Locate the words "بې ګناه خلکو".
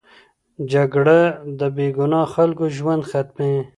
1.75-2.65